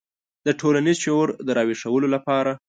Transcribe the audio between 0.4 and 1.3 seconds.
د ټولنیز شعور